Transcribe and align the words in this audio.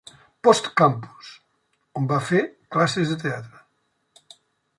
Post 0.47 0.69
Campus, 0.81 1.29
on 2.01 2.09
va 2.13 2.19
fer 2.31 2.41
classes 2.77 3.13
de 3.15 3.19
teatre. 3.27 4.37